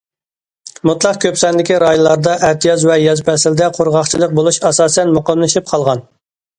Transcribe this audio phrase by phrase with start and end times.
[0.89, 6.09] مۇتلەق كۆپ ساندىكى رايونلاردا ئەتىياز ۋە ياز پەسلىدە قۇرغاقچىلىق بولۇش ئاساسەن مۇقىملىشىپ قالغان.